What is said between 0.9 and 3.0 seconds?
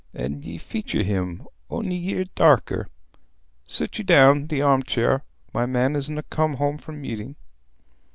him, on'y ye're darker.